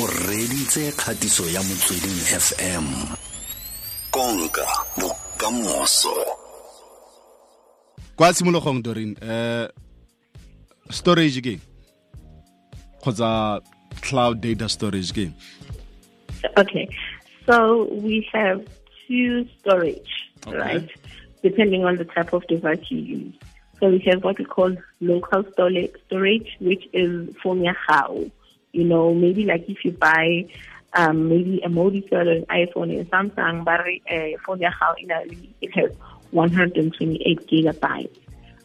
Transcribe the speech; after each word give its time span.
o 0.00 0.06
reditse 0.06 0.92
kgatiso 0.92 1.42
ya 1.50 1.62
motsweding 1.62 2.20
fm 2.40 2.84
konka 4.10 4.66
bokamoso 5.00 6.14
kwa 8.16 8.32
tshimologong 8.32 8.82
Doreen 8.82 9.16
uh, 9.22 9.68
storage 10.90 11.40
ke 11.40 11.58
kgotsa 13.00 13.60
cloud 14.00 14.40
data 14.40 14.68
storage 14.68 15.12
ke 15.12 15.30
Okay, 16.56 16.88
so 17.46 17.84
we 17.90 18.26
have 18.32 18.62
two 19.08 19.46
storage, 19.58 20.30
Okay. 20.46 20.56
right? 20.56 20.88
Depending 21.42 21.84
on 21.84 21.96
the 21.96 22.04
type 22.04 22.32
of 22.32 22.46
device 22.46 22.84
you 22.88 22.98
use. 22.98 23.34
So 23.80 23.88
we 23.90 23.98
have 24.06 24.22
what 24.22 24.38
we 24.38 24.44
call 24.44 24.76
local 25.00 25.44
storage, 25.52 25.92
storage 26.06 26.56
which 26.60 26.86
is 26.92 27.34
for 27.42 27.56
your 27.56 27.74
house. 27.74 28.30
You 28.76 28.84
know, 28.84 29.14
maybe 29.14 29.46
like 29.46 29.68
if 29.68 29.84
you 29.84 29.92
buy 29.92 30.46
um, 30.92 31.28
maybe 31.28 31.62
a 31.64 31.68
Mobicel 31.68 32.26
or 32.26 32.32
an 32.32 32.46
iPhone 32.46 32.96
and 32.98 33.10
Samsung, 33.10 33.64
but 33.64 33.80
house, 34.70 34.96
you 34.98 35.06
know, 35.06 35.24
it 35.62 35.74
has 35.74 35.90
128 36.30 37.46
gigabytes. 37.46 38.18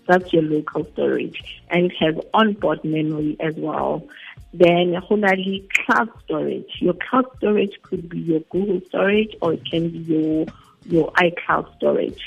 That's 0.08 0.34
your 0.34 0.44
local 0.44 0.86
storage. 0.92 1.42
And 1.70 1.86
it 1.86 1.94
has 2.00 2.16
onboard 2.34 2.84
memory 2.84 3.38
as 3.40 3.56
well. 3.56 4.06
Then 4.54 4.94
Honali 5.10 5.70
cloud 5.70 6.10
storage. 6.26 6.70
Your 6.80 6.96
cloud 6.96 7.26
storage 7.38 7.82
could 7.84 8.10
be 8.10 8.20
your 8.20 8.42
Google 8.52 8.82
storage 8.90 9.34
or 9.42 9.54
it 9.54 9.64
can 9.70 9.90
be 9.90 10.00
your 10.00 10.46
your 10.86 11.12
iCloud 11.14 11.74
storage. 11.78 12.22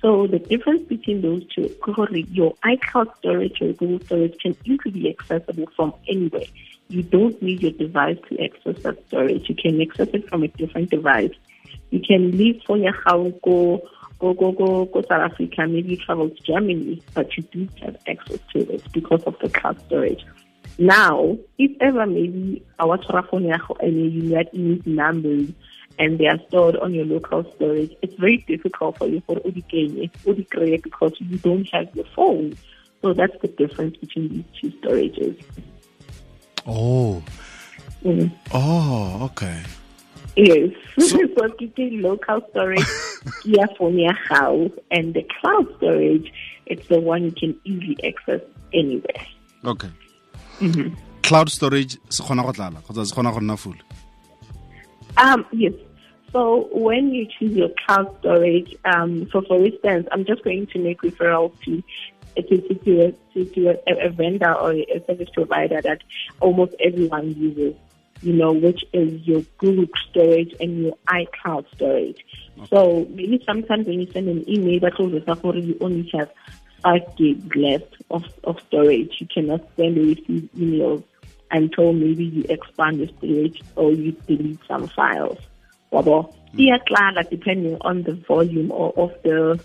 So 0.00 0.26
the 0.28 0.38
difference 0.38 0.82
between 0.82 1.20
those 1.20 1.44
two, 1.52 1.74
your 2.30 2.54
iCloud 2.64 3.16
storage 3.18 3.60
or 3.60 3.72
Google 3.72 4.00
storage 4.06 4.38
can 4.40 4.56
easily 4.64 4.90
be 4.92 5.10
accessible 5.10 5.66
from 5.74 5.92
anywhere. 6.08 6.46
You 6.88 7.02
don't 7.02 7.40
need 7.42 7.62
your 7.62 7.72
device 7.72 8.18
to 8.28 8.42
access 8.42 8.82
that 8.82 9.06
storage. 9.08 9.48
You 9.48 9.54
can 9.54 9.80
access 9.80 10.08
it 10.14 10.28
from 10.28 10.42
a 10.42 10.48
different 10.48 10.90
device. 10.90 11.32
You 11.90 12.00
can 12.00 12.36
leave 12.36 12.62
for 12.66 12.76
your 12.76 12.94
house, 13.04 13.32
go 13.42 13.82
go 14.18 14.34
go 14.34 14.52
go 14.52 14.84
go 14.86 15.02
South 15.02 15.32
Africa, 15.32 15.66
maybe 15.66 15.96
travel 15.96 16.30
to 16.30 16.42
Germany, 16.42 17.02
but 17.14 17.36
you 17.36 17.42
do 17.44 17.68
have 17.82 17.96
access 18.06 18.38
to 18.52 18.72
it 18.72 18.82
because 18.92 19.22
of 19.24 19.36
the 19.40 19.48
cloud 19.48 19.80
storage. 19.86 20.24
Now, 20.78 21.36
if 21.58 21.72
ever 21.80 22.06
maybe 22.06 22.64
our 22.78 22.98
phone 23.30 23.50
and 23.80 24.12
you 24.14 24.30
get 24.30 24.52
these 24.52 24.86
numbers 24.86 25.50
and 25.98 26.18
they 26.18 26.26
are 26.26 26.38
stored 26.48 26.76
on 26.76 26.94
your 26.94 27.04
local 27.04 27.44
storage, 27.56 27.94
it's 28.00 28.14
very 28.14 28.38
difficult 28.38 28.96
for 28.96 29.08
you 29.08 29.20
for 29.26 29.36
Udikene, 29.36 30.10
Udikere 30.24 30.82
because 30.82 31.14
you 31.18 31.36
don't 31.38 31.68
have 31.72 31.94
your 31.96 32.04
phone. 32.14 32.56
So 33.02 33.12
that's 33.12 33.36
the 33.42 33.48
difference 33.48 33.96
between 33.96 34.28
these 34.28 34.44
two 34.60 34.78
storages. 34.78 35.42
Oh 36.68 37.22
Mm. 38.04 38.30
oh 38.52 39.24
okay 39.24 39.58
Yes. 40.36 40.70
So, 41.00 41.18
keeping 41.58 42.00
local 42.00 42.40
storage 42.50 42.86
here 43.42 43.66
for 43.76 43.90
your 43.90 44.12
house 44.12 44.70
and 44.92 45.12
the 45.12 45.26
cloud 45.40 45.66
storage, 45.78 46.32
it's 46.66 46.86
the 46.86 47.00
one 47.00 47.24
you 47.24 47.32
can 47.32 47.58
easily 47.64 47.96
access 48.06 48.40
anywhere. 48.72 49.26
okay 49.64 49.88
cloud 51.22 51.48
storage 51.50 51.98
se 52.08 52.22
kgona 52.22 52.42
go 52.46 52.52
tlala 52.52 52.80
kgotsa 52.86 53.04
se 53.06 53.14
kgona 53.14 53.32
go 53.34 53.40
nna 53.40 53.56
full 53.58 53.74
Um, 55.16 55.44
yes. 55.50 55.72
So 56.32 56.68
when 56.72 57.10
you 57.12 57.26
choose 57.38 57.56
your 57.56 57.70
cloud 57.84 58.14
storage, 58.20 58.76
um, 58.84 59.28
so 59.32 59.40
for 59.42 59.56
instance, 59.64 60.06
I'm 60.12 60.24
just 60.24 60.44
going 60.44 60.66
to 60.68 60.78
make 60.78 61.00
referral 61.02 61.50
to 61.64 61.82
to, 62.36 62.74
to, 62.74 63.00
a, 63.00 63.12
to, 63.34 63.44
to 63.44 63.68
a, 63.68 64.06
a 64.06 64.10
vendor 64.10 64.52
or 64.52 64.72
a 64.72 65.04
service 65.06 65.28
provider 65.32 65.80
that 65.82 66.02
almost 66.40 66.74
everyone 66.80 67.34
uses, 67.34 67.74
you 68.22 68.32
know, 68.32 68.52
which 68.52 68.84
is 68.92 69.26
your 69.26 69.42
Google 69.58 69.86
storage 70.10 70.54
and 70.60 70.84
your 70.84 70.96
iCloud 71.06 71.66
storage. 71.74 72.24
So 72.68 73.06
maybe 73.10 73.42
sometimes 73.46 73.86
when 73.86 74.00
you 74.00 74.10
send 74.10 74.28
an 74.28 74.48
email 74.48 74.80
that 74.80 74.96
shows 74.96 75.12
yourself 75.12 75.44
already 75.44 75.66
you 75.68 75.78
only 75.80 76.10
have 76.14 76.30
five 76.82 77.16
gigs 77.16 77.54
left 77.54 77.96
of, 78.10 78.24
of 78.44 78.60
storage, 78.68 79.16
you 79.20 79.26
cannot 79.26 79.60
send 79.76 79.98
or 79.98 80.02
receive 80.02 80.48
emails 80.56 81.04
until 81.50 81.92
maybe 81.92 82.24
you 82.24 82.44
expand 82.48 82.98
your 82.98 83.08
storage 83.18 83.62
or 83.76 83.92
you 83.92 84.12
delete 84.26 84.60
some 84.66 84.86
files. 84.88 85.38
Wabo, 85.92 86.34
hmm. 86.52 86.58
iyaklala 86.58 87.28
depending 87.30 87.76
on 87.80 88.02
the 88.02 88.12
volume 88.12 88.70
or 88.70 88.92
of 88.96 89.12
the 89.22 89.58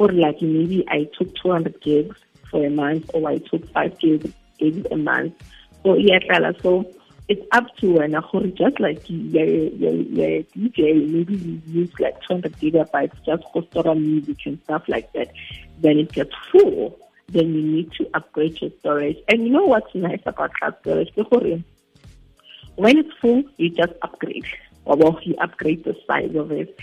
or 0.00 0.08
like 0.12 0.40
maybe 0.42 0.84
I 0.88 1.08
took 1.16 1.34
200 1.36 1.80
gigs 1.80 2.16
for 2.50 2.64
a 2.64 2.70
month 2.70 3.10
or 3.14 3.28
I 3.28 3.38
took 3.38 3.70
5 3.72 3.98
gigs 3.98 4.32
gigs 4.58 4.86
a 4.90 4.96
month. 4.96 5.34
So 5.82 5.94
iyaklala 5.94 6.60
so 6.62 6.84
it's 7.28 7.46
up 7.52 7.66
to 7.76 7.92
when 7.92 8.12
gore 8.12 8.46
just 8.62 8.80
like 8.80 9.08
your 9.08 10.42
DJ 10.54 10.78
maybe 11.14 11.36
you 11.36 11.62
use 11.66 11.92
like 12.00 12.20
200 12.22 12.52
gigabytes 12.58 13.24
just 13.24 13.44
for 13.52 13.62
store 13.70 13.94
music 13.94 14.38
and 14.46 14.58
stuff 14.64 14.82
like 14.88 15.12
that 15.12 15.30
then 15.78 15.98
it 15.98 16.10
gets 16.12 16.34
full 16.50 16.98
then 17.28 17.54
you 17.54 17.62
need 17.62 17.92
to 17.92 18.08
upgrade 18.14 18.60
your 18.60 18.72
storage 18.80 19.18
and 19.28 19.44
you 19.44 19.50
know 19.50 19.64
what's 19.64 19.94
nice 19.94 20.20
about 20.26 20.52
cloud 20.54 20.74
storage 20.80 21.12
when 22.80 22.96
it's 22.96 23.12
full, 23.20 23.42
you 23.58 23.68
just 23.68 23.92
upgrade. 24.00 24.46
Or 24.86 24.96
well, 24.96 25.20
you 25.22 25.34
upgrade 25.36 25.84
the 25.84 25.94
size 26.06 26.34
of 26.34 26.50
it. 26.50 26.78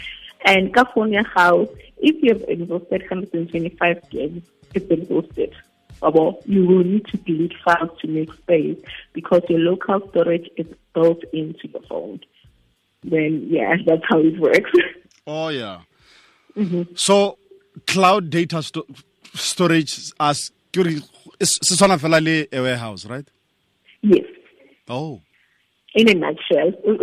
And 0.48 0.74
California 0.74 1.24
House, 1.24 1.70
if 1.98 2.16
you 2.24 2.34
have 2.34 2.44
exhausted 2.48 3.02
125 3.02 4.10
gigs, 4.10 4.44
it's 4.74 4.90
exhausted. 4.90 5.54
Or 6.02 6.40
you 6.46 6.66
will 6.66 6.84
need 6.84 7.06
to 7.08 7.18
delete 7.18 7.54
files 7.64 7.92
to 8.00 8.08
make 8.08 8.34
space 8.34 8.80
because 9.14 9.44
your 9.50 9.60
local 9.60 10.10
storage 10.10 10.50
is 10.58 10.68
built 10.94 11.24
into 11.34 11.68
your 11.68 11.82
phone. 11.84 12.22
Then, 13.04 13.48
yeah, 13.50 13.76
that's 13.86 14.04
how 14.10 14.20
it 14.20 14.40
works. 14.40 14.72
oh 15.28 15.50
yeah 15.50 15.82
mm-hmm. 16.56 16.84
so 16.96 17.38
cloud 17.86 18.30
data 18.30 18.64
sto 18.64 18.86
storage 19.36 20.14
as 20.20 20.52
ke 20.72 20.86
re 20.88 20.96
es- 21.40 21.60
se 21.62 21.76
tshwana 21.76 22.00
fela 22.04 22.22
le 22.24 22.38
a 22.52 22.62
warehouse 22.62 23.06
right 23.06 23.28
yes. 24.02 24.26
oh 24.88 25.22
In 25.98 26.10
a 26.10 26.14
nutshell, 26.14 26.72
in 26.86 26.96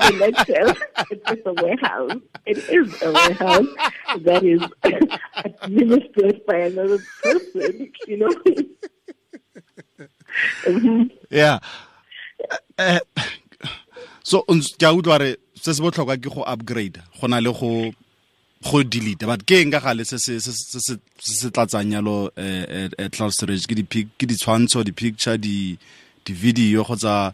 a 0.00 0.12
nutshell, 0.22 0.70
it's 1.10 1.46
a 1.46 1.52
warehouse. 1.52 2.12
It 2.46 2.56
is 2.56 3.02
a 3.02 3.12
warehouse 3.12 3.66
that 4.24 4.42
is 4.42 4.62
administered 5.44 6.40
by 6.46 6.56
another 6.70 6.98
person, 7.22 7.92
you 8.08 8.16
know. 8.18 8.34
Mhm. 10.66 11.10
yeah 11.30 11.60
Eh, 12.78 12.98
so 14.24 14.42
ke 14.42 14.82
a 14.82 14.90
utlwa 14.90 15.18
re 15.22 15.36
se 15.54 15.74
se 15.74 15.82
botlhokwa 15.82 16.16
ke 16.18 16.28
go 16.34 16.42
upgrade 16.42 16.98
go 17.20 17.28
na 17.28 17.38
le 17.38 17.52
go 17.52 17.92
go 18.66 18.82
delete 18.82 19.22
but 19.30 19.46
ke 19.46 19.60
eng 19.62 19.70
ka 19.70 19.78
gale 19.78 20.04
se 20.04 20.18
se 20.18 20.40
se 20.40 21.50
tlatsang 21.54 21.92
yalo 21.94 22.30
cloud 23.14 23.30
storage 23.30 23.66
ke 23.70 23.78
di 23.78 23.84
ke 23.86 24.26
ditshwantsho 24.26 24.82
di 24.84 24.90
picture 24.90 25.38
di 25.38 25.78
di 26.24 26.32
video 26.32 26.82
kgotsa 26.84 27.32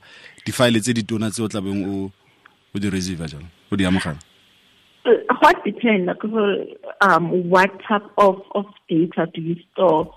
file 0.52 0.80
tse 0.80 0.92
di 0.92 1.02
tona 1.04 1.30
tse 1.30 1.42
o 1.42 1.48
tlabeng 1.48 1.84
o 1.86 2.10
o 2.74 2.78
di 2.78 2.88
receive 2.90 3.26
jalo 3.26 3.44
o 3.70 3.76
di 3.76 3.84
amogela 3.84 4.18
What 5.40 5.64
depend 5.64 6.06
like, 6.06 6.22
um, 7.00 7.48
what 7.48 7.70
type 7.88 8.04
of, 8.18 8.42
of 8.54 8.66
data 8.88 9.26
do 9.32 9.40
you 9.40 9.56
store 9.72 10.12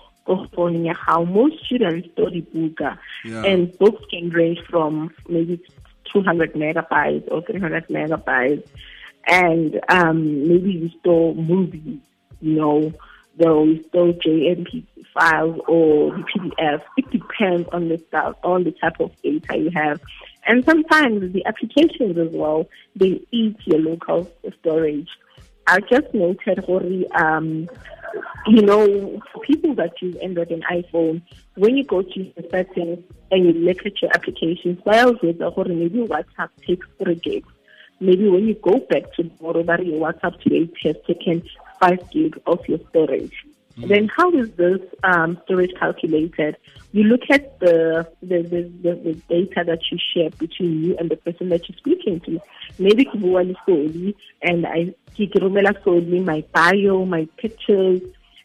on 0.56 0.84
your 0.84 0.94
how 0.94 1.24
most 1.24 1.64
students 1.64 2.08
store 2.12 2.30
the 2.30 2.40
book 2.40 2.80
Yeah. 3.24 3.42
and 3.44 3.76
books 3.78 4.04
can 4.10 4.28
range 4.30 4.60
from 4.68 5.10
maybe 5.28 5.58
200 6.12 6.52
megabytes 6.54 7.30
or 7.30 7.40
300 7.42 7.88
megabytes 7.88 8.66
and 9.26 9.80
um, 9.88 10.48
maybe 10.48 10.72
you 10.72 10.90
store 11.00 11.34
movies 11.34 12.00
you 12.40 12.54
know 12.56 12.92
you 13.38 13.84
store 13.88 14.12
JMP 14.12 14.86
files 15.12 15.60
or 15.68 16.10
the 16.10 16.24
PDF 16.34 16.82
it 16.96 17.10
depends 17.10 17.68
on 17.72 17.88
the 17.88 18.02
stuff 18.08 18.36
on 18.42 18.64
the 18.64 18.72
type 18.72 19.00
of 19.00 19.10
data 19.22 19.56
you 19.56 19.70
have. 19.74 20.00
And 20.46 20.64
sometimes 20.64 21.32
the 21.32 21.44
applications 21.46 22.18
as 22.18 22.32
well 22.32 22.68
they 22.96 23.24
eat 23.30 23.56
your 23.64 23.80
local 23.80 24.30
storage. 24.60 25.08
I 25.66 25.80
just 25.80 26.12
noted, 26.12 26.58
Hori, 26.58 27.06
um, 27.12 27.68
you 28.46 28.62
know, 28.62 29.22
people 29.46 29.74
that 29.76 30.00
use 30.02 30.14
Android 30.16 30.50
and 30.50 30.64
iPhone, 30.66 31.22
when 31.54 31.76
you 31.76 31.84
go 31.84 32.02
to 32.02 32.32
the 32.36 32.46
settings 32.50 33.02
and 33.30 33.46
you 33.46 33.52
look 33.52 33.86
at 33.86 34.00
your 34.02 34.10
applications, 34.14 34.78
while 34.84 35.14
with 35.22 35.38
the 35.38 35.50
Hori, 35.50 35.74
maybe 35.74 36.00
WhatsApp 36.00 36.50
takes 36.66 36.86
three 37.02 37.14
gigs. 37.14 37.48
Maybe 38.00 38.28
when 38.28 38.46
you 38.46 38.54
go 38.54 38.78
back 38.90 39.12
to 39.14 39.22
whatever 39.38 39.82
your 39.82 40.00
WhatsApp 40.00 40.38
today 40.42 40.70
has 40.82 40.96
taken 41.06 41.42
five 41.84 42.10
gigs 42.10 42.38
of 42.46 42.60
your 42.68 42.80
storage. 42.90 43.36
Then 43.76 44.08
how 44.16 44.30
is 44.30 44.50
this 44.52 44.80
um, 45.02 45.40
storage 45.44 45.72
calculated? 45.78 46.56
You 46.92 47.04
look 47.04 47.22
at 47.28 47.58
the 47.58 48.08
the, 48.22 48.42
the, 48.42 48.62
the 48.82 48.94
the 48.94 49.14
data 49.28 49.64
that 49.66 49.80
you 49.90 49.98
share 50.12 50.30
between 50.30 50.84
you 50.84 50.96
and 50.98 51.10
the 51.10 51.16
person 51.16 51.48
that 51.48 51.68
you're 51.68 51.78
speaking 51.78 52.20
to. 52.20 52.40
Maybe 52.78 53.04
ke 53.04 53.18
bua 53.18 53.42
le 53.42 53.54
Soli 53.66 54.14
and 54.42 54.64
I 54.64 54.94
romela 55.18 55.74
Soli 55.82 56.20
my 56.20 56.44
bio, 56.52 57.04
my 57.04 57.26
pictures, 57.36 58.00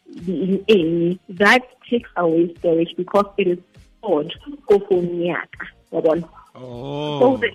the 0.07 0.63
in 0.67 1.19
that 1.29 1.61
takes 1.87 2.09
away 2.17 2.55
storage 2.57 2.95
because 2.97 3.27
it 3.37 3.47
is 3.47 3.59
stored 3.99 4.33
ko 4.67 4.79
phone 4.89 5.21
ya 5.21 5.41
ka. 5.59 5.67
wa 5.91 6.01
bona? 6.01 6.29
Oh. 6.55 7.19
So 7.19 7.37
the, 7.37 7.49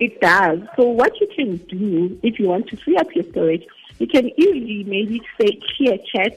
it 0.00 0.18
does. 0.20 0.60
So 0.76 0.88
what 0.88 1.12
you 1.20 1.28
can 1.36 1.58
do 1.68 2.18
if 2.22 2.40
you 2.40 2.48
want 2.48 2.68
to 2.68 2.76
free 2.78 2.96
up 2.96 3.14
your 3.14 3.24
storage, 3.30 3.66
you 4.02 4.08
can 4.08 4.28
easily 4.36 4.82
maybe 4.82 5.22
say 5.40 5.60
clear 5.76 5.96
chat, 6.12 6.36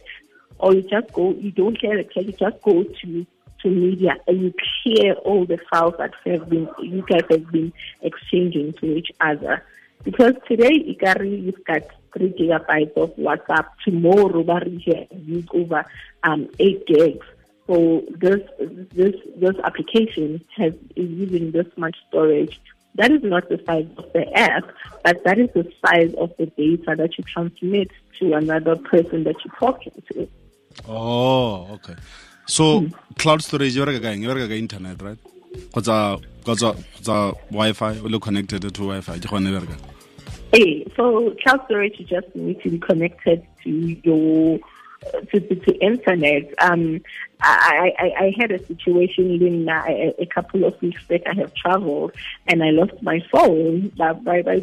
or 0.59 0.75
you 0.75 0.83
just 0.83 1.11
go. 1.13 1.33
You 1.33 1.51
don't 1.51 1.77
clear 1.79 1.97
the 1.97 2.03
chat. 2.03 2.25
You 2.25 2.33
just 2.33 2.61
go 2.61 2.83
to 2.83 3.25
to 3.61 3.69
media 3.69 4.17
and 4.27 4.41
you 4.43 4.53
clear 4.83 5.13
all 5.13 5.45
the 5.45 5.57
files 5.71 5.95
that 5.97 6.13
have 6.25 6.47
been 6.47 6.69
you 6.83 7.03
guys 7.09 7.23
have 7.31 7.51
been 7.51 7.73
exchanging 8.01 8.73
to 8.73 8.85
each 8.97 9.11
other. 9.19 9.63
Because 10.03 10.35
today, 10.47 10.73
Ikari, 10.93 11.45
you've 11.45 11.65
got 11.65 11.81
three 12.13 12.31
gigabytes 12.39 12.95
of 12.95 13.15
WhatsApp. 13.15 13.65
Tomorrow, 13.83 14.43
Barija 14.43 15.07
use 15.25 15.47
over 15.51 15.83
um, 16.23 16.47
eight 16.59 16.85
gigs. 16.85 17.25
So 17.65 18.03
this 18.11 18.41
this 18.93 19.15
this 19.37 19.55
application 19.63 20.45
has 20.55 20.73
is 20.95 21.09
using 21.09 21.49
this 21.49 21.65
much 21.77 21.97
storage. 22.09 22.61
That 22.95 23.11
is 23.11 23.23
not 23.23 23.49
the 23.49 23.61
size 23.65 23.87
of 23.97 24.11
the 24.13 24.31
app, 24.37 24.63
but 25.03 25.23
that 25.25 25.37
is 25.37 25.49
the 25.53 25.69
size 25.85 26.13
of 26.17 26.31
the 26.37 26.45
data 26.45 26.95
that 26.97 27.17
you 27.17 27.23
transmit 27.25 27.91
to 28.19 28.33
another 28.33 28.75
person 28.77 29.25
that 29.25 29.35
you're 29.43 29.55
talking 29.59 29.91
to. 30.13 30.27
Oh, 30.87 31.67
okay. 31.73 31.95
So 32.47 32.81
hmm. 32.81 32.87
cloud 33.17 33.41
storage 33.41 33.75
you're 33.75 33.85
kaeng 33.85 34.23
e 34.23 34.27
bereka 34.27 34.47
ka 34.49 34.53
internet 34.53 35.01
right 35.01 35.17
Because 35.51 35.87
kgotsa 35.87 37.35
wi-fi 37.51 37.91
le 38.03 38.19
connected 38.19 38.61
to 38.61 38.69
wi-fi 38.69 39.17
ke 39.17 39.27
gone 39.27 39.45
bereka 39.45 39.77
Hey, 40.53 40.85
so 40.95 41.31
cloud 41.41 41.61
storage 41.65 41.99
you 41.99 42.05
just 42.05 42.33
need 42.35 42.61
to 42.61 42.69
be 42.69 42.79
connected 42.79 43.43
to 43.63 43.69
your 43.69 44.59
to, 45.31 45.39
to, 45.39 45.55
to 45.55 45.73
internet. 45.75 46.53
Um, 46.59 47.01
I, 47.41 47.91
I, 47.99 48.25
I 48.25 48.33
had 48.37 48.51
a 48.51 48.65
situation 48.65 49.31
even 49.31 49.67
uh, 49.67 49.83
a, 49.87 50.15
a 50.19 50.25
couple 50.25 50.63
of 50.63 50.81
weeks 50.81 51.03
back. 51.05 51.21
I 51.27 51.33
have 51.35 51.53
traveled 51.53 52.13
and 52.47 52.63
I 52.63 52.69
lost 52.69 53.01
my 53.01 53.19
phone 53.31 53.89
by 53.97 54.13
by 54.13 54.41
by 54.41 54.61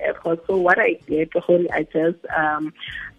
airport. 0.00 0.46
So 0.46 0.56
what 0.56 0.78
I 0.78 0.94
did, 1.06 1.32
I 1.36 1.82
just 1.92 2.24
um, 2.36 2.72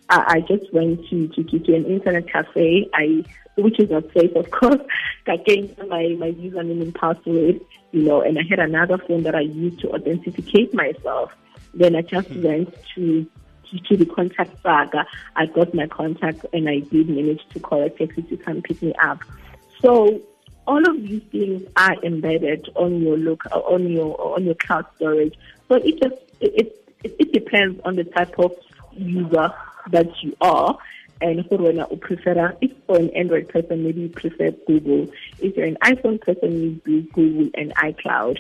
I, 0.09 0.35
I 0.35 0.41
just 0.41 0.73
went 0.73 1.07
to, 1.09 1.27
to, 1.27 1.43
to, 1.43 1.59
to 1.59 1.75
an 1.75 1.85
internet 1.85 2.31
cafe. 2.31 2.89
I 2.93 3.25
which 3.57 3.79
is 3.79 3.89
not 3.89 4.03
safe, 4.13 4.35
of 4.35 4.51
course. 4.51 4.81
I 5.27 5.37
gave 5.37 5.77
my 5.77 6.15
my 6.19 6.31
username 6.31 6.81
and 6.81 6.95
password, 6.95 7.61
you 7.91 8.01
know, 8.01 8.21
and 8.21 8.37
I 8.37 8.43
had 8.49 8.59
another 8.59 8.97
phone 8.97 9.23
that 9.23 9.35
I 9.35 9.41
used 9.41 9.79
to 9.81 9.91
authenticate 9.91 10.73
myself. 10.73 11.31
Then 11.73 11.95
I 11.95 12.01
just 12.01 12.29
went 12.31 12.73
to 12.95 13.27
to, 13.69 13.97
the 13.97 14.05
contact 14.05 14.61
saga. 14.61 15.05
I 15.35 15.45
got 15.45 15.73
my 15.73 15.87
contact 15.87 16.45
and 16.53 16.69
I 16.69 16.79
did 16.79 17.09
manage 17.09 17.47
to 17.49 17.59
call 17.59 17.83
a 17.83 17.89
taxi 17.89 18.21
to 18.23 18.37
come 18.37 18.61
pick 18.61 18.81
me 18.81 18.93
up. 19.01 19.19
So 19.81 20.21
all 20.67 20.89
of 20.89 21.01
these 21.01 21.21
things 21.31 21.63
are 21.77 21.95
embedded 22.03 22.69
on 22.75 23.01
your 23.01 23.17
look 23.17 23.45
on 23.51 23.91
your 23.91 24.19
on 24.35 24.45
your 24.45 24.55
cloud 24.55 24.85
storage. 24.95 25.35
So 25.67 25.75
it 25.75 26.01
just 26.01 26.15
it 26.39 26.75
it, 27.03 27.15
it 27.19 27.33
depends 27.33 27.79
on 27.85 27.95
the 27.95 28.03
type 28.03 28.37
of 28.39 28.55
user 28.91 29.53
that 29.91 30.07
you 30.23 30.35
are. 30.41 30.77
And 31.21 31.47
for 31.47 31.57
when 31.57 31.77
you 31.77 31.97
prefer, 32.01 32.55
if 32.61 32.71
for 32.87 32.97
an 32.97 33.09
Android 33.11 33.47
person, 33.47 33.83
maybe 33.83 34.01
you 34.01 34.09
prefer 34.09 34.51
Google. 34.67 35.09
If 35.39 35.55
you're 35.55 35.65
an 35.65 35.77
iPhone 35.81 36.19
person, 36.19 36.61
you 36.61 36.81
do 36.85 37.01
Google 37.13 37.49
and 37.53 37.73
iCloud. 37.75 38.39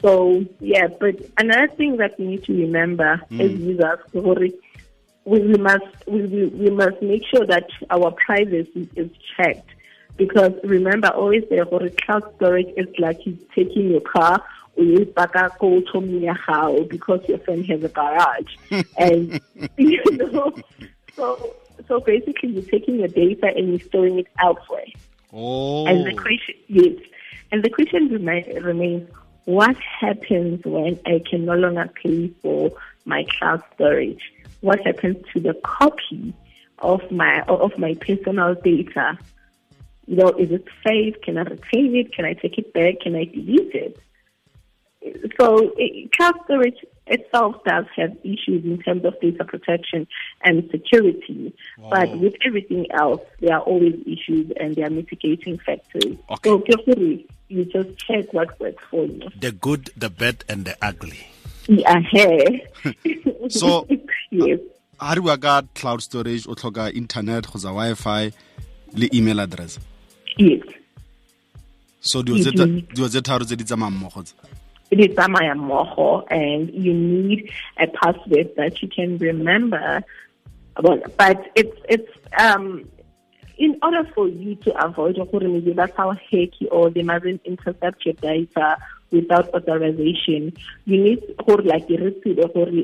So 0.00 0.44
yeah, 0.60 0.88
but 1.00 1.16
another 1.38 1.68
thing 1.74 1.96
that 1.96 2.18
we 2.18 2.26
need 2.26 2.44
to 2.44 2.52
remember 2.52 3.20
mm. 3.30 3.40
as 3.40 3.52
users, 3.52 3.98
we, 4.12 5.40
we 5.40 5.56
must 5.58 5.84
we, 6.06 6.22
we, 6.22 6.46
we 6.46 6.70
must 6.70 7.00
make 7.02 7.22
sure 7.26 7.46
that 7.46 7.68
our 7.90 8.12
privacy 8.12 8.88
is 8.94 9.10
checked. 9.36 9.68
Because 10.16 10.52
remember, 10.64 11.08
always 11.08 11.44
say 11.50 11.60
for 11.68 11.88
cloud 11.90 12.22
storage 12.36 12.72
is 12.76 12.86
like 12.98 13.26
you 13.26 13.38
taking 13.54 13.90
your 13.90 14.00
car 14.00 14.42
or 14.76 14.84
you 14.84 15.04
back 15.04 15.32
go 15.58 15.80
to 15.80 16.34
how 16.46 16.82
because 16.84 17.20
your 17.28 17.38
friend 17.38 17.66
has 17.66 17.82
a 17.82 17.88
garage, 17.88 18.56
and 18.98 19.40
you 19.76 20.02
know, 20.12 20.54
so 21.14 21.54
so 21.88 22.00
basically 22.00 22.50
you're 22.50 22.62
taking 22.62 22.98
your 22.98 23.08
data 23.08 23.52
and 23.54 23.68
you're 23.68 23.88
storing 23.88 24.18
it 24.18 24.26
elsewhere. 24.38 24.86
oh 25.32 25.86
And 25.86 26.06
the 26.06 26.12
oh. 26.12 26.22
question, 26.22 26.54
yes, 26.68 26.96
and 27.52 27.62
the 27.62 27.70
question 27.70 28.08
remain, 28.08 28.44
remains: 28.62 29.10
What 29.46 29.76
happens 30.00 30.64
when 30.64 30.98
I 31.06 31.22
can 31.24 31.44
no 31.44 31.54
longer 31.54 31.88
pay 32.02 32.28
for 32.42 32.72
my 33.04 33.24
cloud 33.38 33.62
storage? 33.74 34.32
What 34.60 34.84
happens 34.84 35.24
to 35.32 35.40
the 35.40 35.54
copy 35.62 36.34
of 36.80 37.08
my 37.12 37.42
of 37.42 37.78
my 37.78 37.94
personal 37.94 38.56
data? 38.56 39.16
You 40.06 40.16
know, 40.16 40.30
is 40.30 40.50
it 40.50 40.66
safe? 40.84 41.14
Can 41.22 41.38
I 41.38 41.42
retain 41.42 41.94
it? 41.94 42.12
Can 42.12 42.24
I 42.24 42.32
take 42.34 42.58
it 42.58 42.72
back? 42.72 43.00
Can 43.02 43.14
I 43.14 43.24
delete 43.24 43.72
it? 43.72 44.00
So, 45.40 45.72
it, 45.76 46.12
cloud 46.12 46.34
storage 46.44 46.84
itself 47.06 47.56
does 47.64 47.86
have 47.96 48.12
issues 48.24 48.64
in 48.64 48.82
terms 48.82 49.04
of 49.04 49.18
data 49.20 49.44
protection 49.44 50.06
and 50.42 50.68
security, 50.70 51.54
but 51.90 52.18
with 52.18 52.34
everything 52.44 52.86
else, 52.92 53.20
there 53.40 53.54
are 53.56 53.60
always 53.62 53.94
issues 54.06 54.50
and 54.58 54.74
there 54.74 54.86
are 54.86 54.90
mitigating 54.90 55.58
factors. 55.58 56.16
Okay. 56.30 56.50
So, 56.50 56.58
carefully, 56.60 57.26
you 57.48 57.64
just 57.66 57.98
check 57.98 58.32
what 58.32 58.58
works 58.60 58.82
for 58.90 59.04
you. 59.06 59.28
The 59.38 59.52
good, 59.52 59.90
the 59.96 60.10
bad, 60.10 60.44
and 60.48 60.64
the 60.64 60.76
ugly. 60.82 61.26
Yeah, 61.68 62.00
hey. 62.10 62.66
So- 63.48 63.86
uh, 63.90 63.96
yes, 64.30 64.60
ga 64.98 65.12
re 65.14 65.20
bua 65.20 65.36
ka 65.38 65.62
cloud 65.74 66.00
storage 66.02 66.46
o 66.48 66.54
tlhoka 66.54 66.92
internet 67.00 67.44
kgotsa 67.46 67.72
wi-fi 67.78 68.32
le 68.94 69.08
email 69.12 69.40
address 69.40 69.78
yes. 70.38 70.62
so 72.00 72.22
dilo 72.22 72.38
tse 72.40 72.52
tsa- 72.56 72.66
dilo 72.94 73.08
tse 73.08 73.20
tharo 73.20 73.44
tse 73.44 73.56
di 73.56 73.64
tsamayang 73.64 73.96
mmogo 73.98 74.22
tse 74.22 74.34
It 74.90 75.00
is 75.00 75.16
Samaya 75.16 75.54
Moho, 75.54 76.24
and 76.30 76.72
you 76.72 76.94
need 76.94 77.50
a 77.78 77.86
password 77.88 78.50
that 78.56 78.82
you 78.82 78.88
can 78.88 79.18
remember. 79.18 80.02
But 80.76 81.50
it's 81.54 81.76
it's 81.88 82.12
um 82.38 82.88
in 83.58 83.78
order 83.82 84.04
for 84.14 84.28
you 84.28 84.54
to 84.56 84.84
avoid 84.84 85.16
maybe 85.48 85.72
that's 85.72 85.96
how 85.96 86.12
hacky 86.12 86.68
or 86.70 86.90
they 86.90 87.02
mustn't 87.02 87.40
intercept 87.44 88.04
your 88.04 88.14
data 88.14 88.76
without 89.10 89.48
authorization. 89.54 90.52
You 90.84 91.02
need 91.02 91.34
or 91.46 91.64
like 91.64 91.88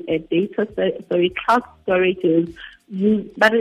a 0.09 0.19
data 0.19 0.67
sorry 1.09 1.35
cloud 1.45 1.63
storage 1.83 2.19
is 2.19 2.49
use 2.89 3.31
but 3.37 3.53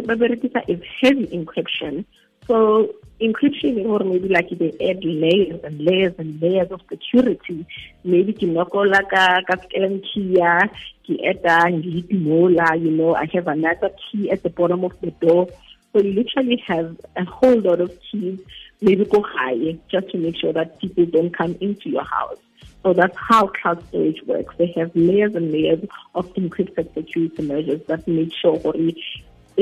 is 0.70 0.82
heavy 1.02 1.28
encryption. 1.28 2.06
So 2.48 2.96
encryption 3.22 3.86
or 3.86 4.00
maybe 4.04 4.28
like 4.28 4.50
they 4.50 4.72
add 4.90 5.04
layers 5.04 5.60
and 5.64 5.80
layers 5.80 6.14
and 6.18 6.42
layers 6.42 6.72
of 6.72 6.82
security. 6.90 7.66
Maybe 8.04 8.34
ke 8.34 8.48
nokola 8.50 9.02
ka 9.10 9.42
ka 9.48 9.56
skeleton 9.64 10.02
key 10.02 10.38
ya, 10.38 10.68
ke 11.06 11.20
add 11.24 11.46
mola, 12.12 12.76
you 12.76 12.92
know, 12.92 13.16
I 13.16 13.26
have 13.34 13.48
another 13.48 13.92
key 14.12 14.32
at 14.32 14.44
the 14.44 14.50
bottom 14.50 14.84
of 14.84 14.94
the 15.02 15.12
door. 15.12 15.48
So 15.94 16.00
you 16.02 16.14
literally 16.14 16.64
have 16.68 16.98
a 17.18 17.26
whole 17.26 17.60
lot 17.60 17.82
of 17.82 17.92
keys, 18.10 18.40
maybe 18.82 19.06
go 19.06 19.22
high, 19.22 19.78
just 19.90 20.10
to 20.12 20.18
make 20.18 20.38
sure 20.38 20.54
that 20.54 20.80
people 20.80 21.06
don't 21.06 21.36
come 21.36 21.58
into 21.60 21.90
your 21.90 22.06
house. 22.06 22.40
So 22.84 22.94
that's 22.94 23.16
how 23.16 23.48
cloud 23.48 23.84
storage 23.90 24.24
works. 24.26 24.56
They 24.58 24.74
have 24.78 24.92
layers 24.96 25.36
and 25.36 25.52
layers 25.52 25.84
of 26.16 26.34
encrypted 26.34 26.94
security 26.94 27.44
measures 27.44 27.82
that 27.88 28.08
make 28.08 28.34
sure 28.34 28.58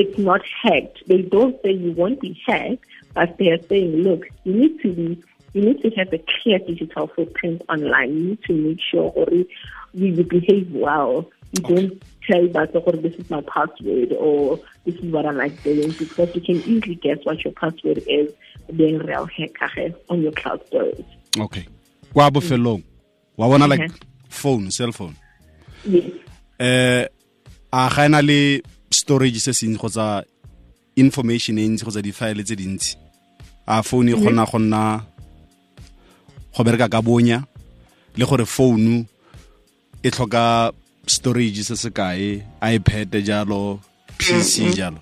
it's 0.00 0.18
not 0.18 0.40
hacked. 0.62 0.98
They 1.06 1.22
don't 1.34 1.56
say 1.62 1.72
you 1.84 1.92
won't 2.00 2.20
be 2.20 2.32
hacked, 2.46 2.84
but 3.14 3.36
they 3.38 3.48
are 3.54 3.62
saying, 3.68 3.92
look, 4.06 4.22
you 4.44 4.52
need 4.60 4.74
to 4.82 4.88
be, 4.98 5.22
you 5.54 5.62
need 5.66 5.80
to 5.82 5.90
have 5.98 6.12
a 6.12 6.20
clear 6.42 6.58
digital 6.70 7.06
footprint 7.14 7.62
online. 7.68 8.10
You 8.16 8.24
need 8.30 8.42
to 8.48 8.52
make 8.66 8.80
sure 8.90 9.10
or 9.14 9.26
you, 9.32 9.46
you 9.92 10.24
behave 10.24 10.68
well. 10.72 11.28
You 11.52 11.62
don't 11.62 11.92
tell 12.28 12.46
that 12.56 12.70
or 12.76 12.92
this 13.04 13.14
is 13.20 13.28
my 13.28 13.42
password 13.54 14.12
or 14.26 14.60
this 14.84 14.94
is 15.02 15.10
what 15.12 15.26
I 15.26 15.32
like 15.32 15.56
doing 15.64 15.90
because 15.98 16.28
you 16.36 16.40
can 16.48 16.58
easily 16.72 16.94
guess 16.94 17.18
what 17.24 17.42
your 17.44 17.52
password 17.54 17.98
is 18.06 18.28
being 18.76 18.98
real 18.98 19.26
hacker 19.26 19.92
on 20.08 20.22
your 20.22 20.32
cloud 20.32 20.60
storage. 20.68 21.04
okay 21.40 21.64
kwa 22.12 22.30
bofelong 22.30 22.82
wa 23.36 23.48
bona 23.48 23.66
like 23.66 23.82
Mhm. 23.82 23.94
phone 24.28 24.70
cell 24.70 24.92
phone 24.92 25.14
Yes. 25.84 26.12
eh 26.58 27.06
a 27.72 27.88
ga 27.96 28.04
ena 28.04 28.22
le 28.22 28.62
storage 28.90 29.38
se 29.38 29.52
seng 29.54 29.76
kgotsa 29.78 30.24
information 30.96 31.58
e 31.58 31.68
ntsi 31.68 31.84
kgotsa 31.84 32.02
di-file 32.02 32.42
tse 32.42 32.56
dintsi. 32.56 32.96
A 33.66 33.82
phone 33.82 34.10
e 34.10 34.14
kgona 34.14 34.44
go 34.50 34.58
nna 34.58 34.82
go 36.56 36.64
bereka 36.64 36.88
ka 36.90 37.00
bonya 37.02 37.46
le 38.18 38.24
gore 38.26 38.44
phone 38.44 39.06
e 40.02 40.10
tlhoka 40.10 40.72
storage 41.06 41.62
se 41.62 41.76
se 41.76 41.90
kae 41.90 42.42
ipad 42.62 43.14
jalo 43.22 43.78
pc 44.18 44.74
jalo. 44.74 44.98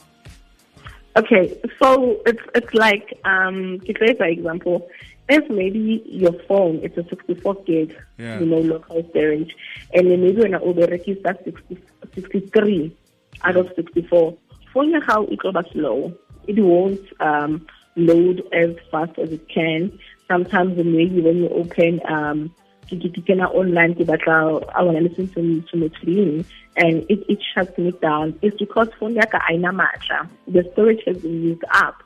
Okay, 1.17 1.51
so 1.81 2.21
it's 2.27 2.45
it's 2.55 2.73
like 2.75 3.19
um 3.25 3.81
to 3.81 3.93
say 3.99 4.15
for 4.15 4.27
example, 4.27 4.87
if 5.29 5.49
maybe 5.51 6.05
your 6.07 6.37
phone 6.47 6.79
it's 6.85 6.97
a 6.97 7.03
64 7.09 7.55
gig, 7.67 7.97
Yeah. 8.19 8.39
you 8.41 8.47
know, 8.47 8.59
local 8.59 9.03
storage, 9.11 9.57
and 9.95 10.11
then 10.11 10.21
maybe 10.23 10.43
when 10.43 10.55
I 10.55 10.59
60, 10.59 11.79
63 12.15 12.93
out 13.45 13.57
of 13.57 13.71
64, 13.77 14.37
phone 14.73 15.01
how 15.03 15.25
it 15.25 15.39
will 15.43 15.53
be 15.53 15.71
slow. 15.73 16.13
It 16.47 16.59
won't 16.61 17.01
um 17.21 17.67
load 17.97 18.43
as 18.53 18.77
fast 18.91 19.19
as 19.19 19.33
it 19.33 19.49
can. 19.49 19.99
Sometimes 20.29 20.77
maybe 20.77 21.21
when 21.21 21.39
you 21.39 21.49
open 21.49 22.01
um 22.09 22.51
ke 22.89 22.97
ke 22.97 23.21
kena 23.29 23.49
online 23.61 23.95
ke 23.95 24.05
batla 24.11 24.37
i 24.75 24.83
want 24.83 24.97
to 24.97 25.05
listen 25.05 25.29
to 25.29 25.89
to 25.91 26.45
and 26.77 27.05
it 27.09 27.25
it 27.29 27.41
shuts 27.55 27.77
me 27.79 27.93
down. 28.03 28.39
It's 28.43 28.57
because 28.57 28.89
phone 28.99 29.15
ya 29.15 29.27
ka 29.35 29.41
aina 29.51 29.73
matla. 29.73 30.29
The 30.47 30.65
storage 30.73 31.03
has 31.07 31.19
been 31.19 31.43
used 31.43 31.65
up. 31.71 32.03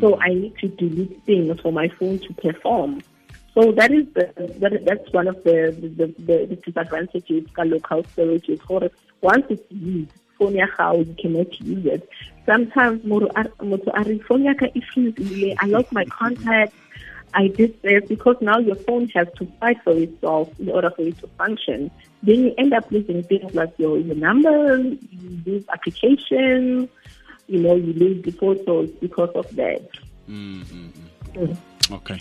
So 0.00 0.18
i 0.20 0.28
need 0.28 0.56
to 0.58 0.68
delete 0.68 1.22
things 1.24 1.60
for 1.60 1.72
my 1.72 1.88
phone 1.88 2.18
to 2.18 2.34
perform. 2.34 3.00
So 3.54 3.72
that 3.72 3.90
is 3.90 4.06
the 4.14 4.26
that, 4.60 4.84
that's 4.84 5.12
one 5.12 5.28
of 5.28 5.42
the 5.44 5.74
the, 5.80 6.06
the, 6.28 6.46
the 6.46 6.56
disadvantages 6.56 7.44
ka 7.54 7.62
local 7.62 8.04
storage 8.12 8.48
is 8.48 8.60
for 8.62 8.90
once 9.22 9.46
it's 9.48 9.72
used 9.72 10.12
phone 10.38 10.54
ya 10.54 10.66
gago 10.76 10.98
you 10.98 11.14
cannot 11.22 11.60
use 11.60 11.86
it 11.94 12.08
sometimes 12.46 13.04
motho 13.04 13.90
a 13.94 14.02
re 14.04 14.18
phone 14.28 14.44
ya 14.44 14.54
ka 14.54 14.66
e 14.74 14.80
freezile 14.80 15.54
i 15.58 15.66
lost 15.66 15.92
my 15.92 16.04
contact 16.04 16.72
I 17.34 17.48
did 17.48 17.80
this 17.82 18.04
because 18.08 18.36
now 18.40 18.58
your 18.58 18.76
phone 18.76 19.08
has 19.10 19.28
to 19.36 19.46
fight 19.60 19.82
for 19.84 19.92
itself 19.92 20.48
in 20.58 20.70
order 20.70 20.90
for 20.90 21.02
it 21.02 21.18
to 21.18 21.28
function. 21.38 21.90
Then 22.22 22.36
you 22.44 22.54
end 22.56 22.72
up 22.72 22.90
losing 22.90 23.22
things 23.22 23.54
like 23.54 23.72
your, 23.78 23.98
your 23.98 24.16
number, 24.16 24.78
you 24.78 25.42
lose 25.44 25.64
applications, 25.72 26.88
you 27.46 27.58
know, 27.60 27.74
you 27.74 27.92
lose 27.92 28.24
the 28.24 28.30
photos 28.32 28.90
because 29.00 29.30
of 29.34 29.46
that. 29.56 29.82
Mm 30.28 30.62
-hmm. 30.62 30.88
mm. 31.36 31.56
Okay. 31.90 32.18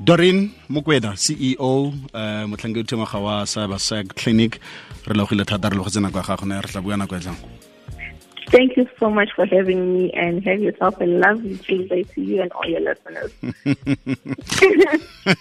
Doreen 0.00 0.50
Mokoena, 0.68 1.16
CEO, 1.16 1.92
uh, 2.12 3.22
wa 3.22 3.46
Cybersec 3.46 4.14
Clinique. 4.14 4.58
Re 5.06 5.14
logile 5.14 5.44
thata 5.44 5.68
re 5.68 5.76
logetse 5.76 6.00
nako 6.00 6.18
ya 6.18 6.24
gago 6.24 6.46
ne 6.46 6.60
re 6.60 6.68
tla 6.68 6.80
bua 6.80 6.96
nako 6.96 7.16
e 7.16 7.20
tlang. 7.20 7.38
Thank 8.54 8.76
you 8.76 8.86
so 9.00 9.10
much 9.10 9.30
for 9.34 9.46
having 9.46 9.80
me 9.94 10.12
and 10.12 10.44
have 10.44 10.60
yourself 10.60 11.00
a 11.00 11.06
lovely 11.06 11.56
Tuesday 11.58 12.04
to 12.14 12.20
you 12.20 12.42
and 12.42 12.52
all 12.52 12.68
your 12.68 12.80
listeners. 12.80 13.32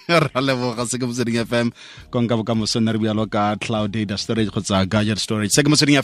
ra 0.24 0.42
leboga 0.42 0.86
se 0.88 0.98
ke 0.98 1.06
fm 1.46 1.72
konka 2.10 2.38
bokamoso 2.40 2.80
nne 2.80 2.94
re 2.96 3.00
bualo 3.04 3.30
ka 3.30 3.56
cloud 3.60 3.92
data 3.92 4.18
storage 4.18 4.50
kgotsa 4.50 4.86
gadget 4.90 5.20
storage 5.20 5.52
se 5.52 5.64
ke 5.64 5.70
motsweding 5.70 6.00